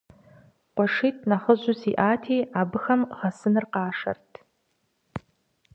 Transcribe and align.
КъуэшитӀ 0.75 1.25
нэхъыжьу 1.29 1.75
сиӀэти, 1.81 2.37
абыхэм 2.59 3.01
гъэсыныр 3.17 3.65
къашэрт. 3.73 4.31